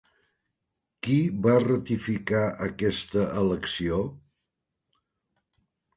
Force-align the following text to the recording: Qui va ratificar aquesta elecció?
Qui 1.07 1.17
va 1.47 1.53
ratificar 1.65 2.41
aquesta 2.69 3.29
elecció? 3.45 4.03